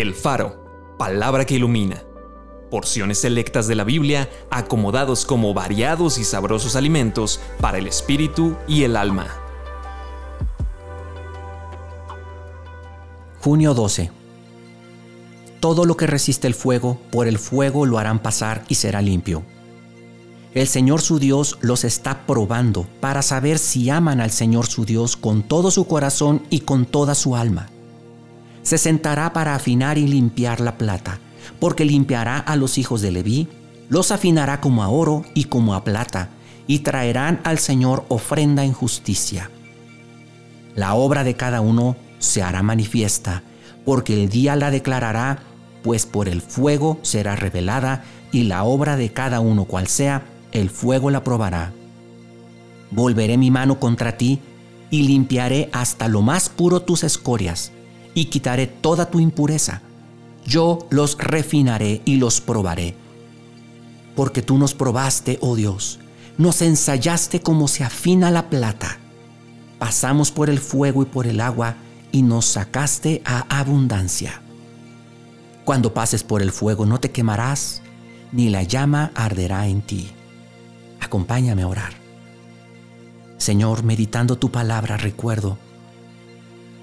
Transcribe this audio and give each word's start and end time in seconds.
El 0.00 0.14
Faro, 0.14 0.94
palabra 0.96 1.44
que 1.44 1.56
ilumina. 1.56 2.04
Porciones 2.70 3.18
selectas 3.18 3.66
de 3.66 3.74
la 3.74 3.82
Biblia 3.82 4.30
acomodados 4.48 5.24
como 5.24 5.52
variados 5.54 6.18
y 6.18 6.24
sabrosos 6.24 6.76
alimentos 6.76 7.40
para 7.60 7.78
el 7.78 7.88
espíritu 7.88 8.54
y 8.68 8.84
el 8.84 8.96
alma. 8.96 9.26
Junio 13.40 13.74
12. 13.74 14.12
Todo 15.58 15.84
lo 15.84 15.96
que 15.96 16.06
resiste 16.06 16.46
el 16.46 16.54
fuego, 16.54 17.00
por 17.10 17.26
el 17.26 17.40
fuego 17.40 17.84
lo 17.84 17.98
harán 17.98 18.20
pasar 18.20 18.62
y 18.68 18.76
será 18.76 19.02
limpio. 19.02 19.42
El 20.54 20.68
Señor 20.68 21.00
su 21.00 21.18
Dios 21.18 21.58
los 21.60 21.82
está 21.82 22.24
probando 22.24 22.86
para 23.00 23.22
saber 23.22 23.58
si 23.58 23.90
aman 23.90 24.20
al 24.20 24.30
Señor 24.30 24.66
su 24.66 24.84
Dios 24.84 25.16
con 25.16 25.42
todo 25.42 25.72
su 25.72 25.88
corazón 25.88 26.44
y 26.50 26.60
con 26.60 26.86
toda 26.86 27.16
su 27.16 27.34
alma 27.34 27.70
se 28.68 28.76
sentará 28.76 29.32
para 29.32 29.54
afinar 29.54 29.96
y 29.96 30.06
limpiar 30.06 30.60
la 30.60 30.76
plata, 30.76 31.20
porque 31.58 31.86
limpiará 31.86 32.36
a 32.36 32.54
los 32.54 32.76
hijos 32.76 33.00
de 33.00 33.10
Leví, 33.10 33.48
los 33.88 34.12
afinará 34.12 34.60
como 34.60 34.82
a 34.82 34.88
oro 34.88 35.24
y 35.32 35.44
como 35.44 35.72
a 35.72 35.84
plata, 35.84 36.28
y 36.66 36.80
traerán 36.80 37.40
al 37.44 37.58
Señor 37.58 38.04
ofrenda 38.08 38.64
en 38.64 38.74
justicia. 38.74 39.50
La 40.74 40.92
obra 40.92 41.24
de 41.24 41.34
cada 41.34 41.62
uno 41.62 41.96
se 42.18 42.42
hará 42.42 42.62
manifiesta, 42.62 43.42
porque 43.86 44.22
el 44.22 44.28
día 44.28 44.54
la 44.54 44.70
declarará, 44.70 45.38
pues 45.82 46.04
por 46.04 46.28
el 46.28 46.42
fuego 46.42 46.98
será 47.00 47.36
revelada, 47.36 48.04
y 48.32 48.42
la 48.42 48.64
obra 48.64 48.98
de 48.98 49.14
cada 49.14 49.40
uno 49.40 49.64
cual 49.64 49.86
sea, 49.86 50.26
el 50.52 50.68
fuego 50.68 51.10
la 51.10 51.24
probará. 51.24 51.72
Volveré 52.90 53.38
mi 53.38 53.50
mano 53.50 53.80
contra 53.80 54.18
ti, 54.18 54.40
y 54.90 55.04
limpiaré 55.04 55.70
hasta 55.72 56.06
lo 56.06 56.20
más 56.20 56.50
puro 56.50 56.80
tus 56.82 57.02
escorias, 57.02 57.72
y 58.18 58.24
quitaré 58.24 58.66
toda 58.66 59.10
tu 59.10 59.20
impureza. 59.20 59.80
Yo 60.44 60.88
los 60.90 61.16
refinaré 61.18 62.02
y 62.04 62.16
los 62.16 62.40
probaré. 62.40 62.96
Porque 64.16 64.42
tú 64.42 64.58
nos 64.58 64.74
probaste, 64.74 65.38
oh 65.40 65.54
Dios, 65.54 66.00
nos 66.36 66.60
ensayaste 66.62 67.40
como 67.40 67.68
se 67.68 67.84
afina 67.84 68.32
la 68.32 68.50
plata. 68.50 68.98
Pasamos 69.78 70.32
por 70.32 70.50
el 70.50 70.58
fuego 70.58 71.02
y 71.02 71.06
por 71.06 71.28
el 71.28 71.40
agua 71.40 71.76
y 72.10 72.22
nos 72.22 72.46
sacaste 72.46 73.22
a 73.24 73.60
abundancia. 73.60 74.42
Cuando 75.64 75.94
pases 75.94 76.24
por 76.24 76.42
el 76.42 76.50
fuego 76.50 76.86
no 76.86 76.98
te 76.98 77.12
quemarás, 77.12 77.82
ni 78.32 78.48
la 78.48 78.64
llama 78.64 79.12
arderá 79.14 79.68
en 79.68 79.82
ti. 79.82 80.10
Acompáñame 81.00 81.62
a 81.62 81.68
orar. 81.68 81.92
Señor, 83.36 83.84
meditando 83.84 84.38
tu 84.38 84.50
palabra, 84.50 84.96
recuerdo 84.96 85.56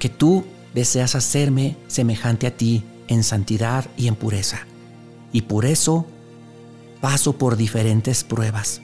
que 0.00 0.08
tú 0.08 0.44
deseas 0.74 1.14
hacerme 1.14 1.76
semejante 1.88 2.46
a 2.46 2.56
ti 2.56 2.84
en 3.08 3.22
santidad 3.22 3.86
y 3.96 4.08
en 4.08 4.14
pureza. 4.14 4.66
Y 5.32 5.42
por 5.42 5.64
eso 5.64 6.06
paso 7.00 7.34
por 7.34 7.56
diferentes 7.56 8.24
pruebas. 8.24 8.80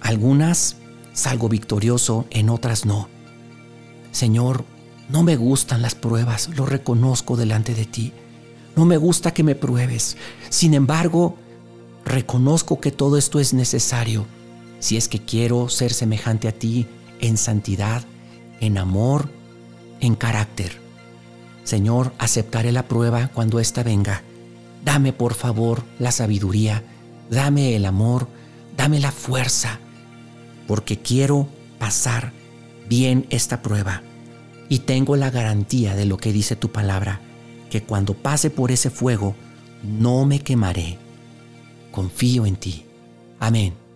Algunas 0.00 0.76
salgo 1.12 1.48
victorioso, 1.48 2.26
en 2.30 2.48
otras 2.48 2.86
no. 2.86 3.08
Señor, 4.12 4.64
no 5.08 5.22
me 5.22 5.36
gustan 5.36 5.82
las 5.82 5.94
pruebas, 5.94 6.48
lo 6.56 6.64
reconozco 6.64 7.36
delante 7.36 7.74
de 7.74 7.86
ti. 7.86 8.12
No 8.76 8.84
me 8.84 8.96
gusta 8.96 9.32
que 9.32 9.42
me 9.42 9.54
pruebes. 9.54 10.16
Sin 10.48 10.74
embargo, 10.74 11.36
reconozco 12.04 12.80
que 12.80 12.92
todo 12.92 13.16
esto 13.16 13.40
es 13.40 13.52
necesario 13.52 14.26
si 14.78 14.96
es 14.96 15.08
que 15.08 15.18
quiero 15.18 15.68
ser 15.68 15.92
semejante 15.92 16.48
a 16.48 16.52
ti 16.52 16.86
en 17.20 17.36
santidad, 17.36 18.04
en 18.60 18.78
amor 18.78 19.28
en 20.00 20.14
carácter. 20.14 20.80
Señor, 21.64 22.12
aceptaré 22.18 22.72
la 22.72 22.88
prueba 22.88 23.28
cuando 23.28 23.60
ésta 23.60 23.82
venga. 23.82 24.22
Dame 24.84 25.12
por 25.12 25.34
favor 25.34 25.84
la 25.98 26.12
sabiduría, 26.12 26.82
dame 27.30 27.76
el 27.76 27.84
amor, 27.84 28.28
dame 28.76 29.00
la 29.00 29.12
fuerza, 29.12 29.80
porque 30.66 30.98
quiero 30.98 31.48
pasar 31.78 32.32
bien 32.88 33.26
esta 33.30 33.60
prueba. 33.60 34.02
Y 34.68 34.80
tengo 34.80 35.16
la 35.16 35.30
garantía 35.30 35.94
de 35.94 36.04
lo 36.04 36.16
que 36.16 36.32
dice 36.32 36.56
tu 36.56 36.70
palabra, 36.70 37.20
que 37.70 37.82
cuando 37.82 38.14
pase 38.14 38.50
por 38.50 38.70
ese 38.70 38.90
fuego, 38.90 39.34
no 39.82 40.24
me 40.24 40.40
quemaré. 40.40 40.98
Confío 41.90 42.46
en 42.46 42.56
ti. 42.56 42.84
Amén. 43.40 43.87